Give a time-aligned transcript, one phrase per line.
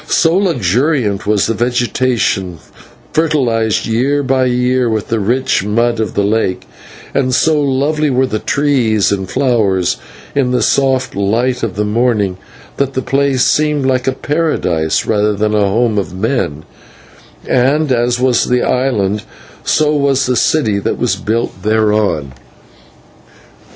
[0.07, 2.57] So luxuriant was the vegetation,
[3.13, 6.65] fertilised year by year with the rich mud of the lake,
[7.13, 9.97] and so lovely were the trees and flowers
[10.33, 12.37] in the soft light of the morning,
[12.77, 16.65] that the place seemed like a paradise rather than a home of men;
[17.47, 19.21] and as was the island,
[19.63, 22.33] so was the city that was built upon one end of it.